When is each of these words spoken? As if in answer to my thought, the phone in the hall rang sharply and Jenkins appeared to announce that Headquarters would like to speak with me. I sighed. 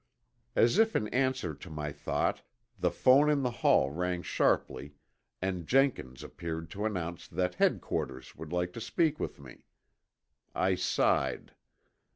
As 0.55 0.79
if 0.79 0.95
in 0.95 1.07
answer 1.09 1.53
to 1.53 1.69
my 1.69 1.91
thought, 1.91 2.41
the 2.79 2.89
phone 2.89 3.29
in 3.29 3.43
the 3.43 3.51
hall 3.61 3.91
rang 3.91 4.23
sharply 4.23 4.95
and 5.43 5.67
Jenkins 5.67 6.23
appeared 6.23 6.71
to 6.71 6.85
announce 6.85 7.27
that 7.27 7.53
Headquarters 7.53 8.35
would 8.35 8.51
like 8.51 8.73
to 8.73 8.81
speak 8.81 9.19
with 9.19 9.39
me. 9.39 9.65
I 10.55 10.73
sighed. 10.73 11.53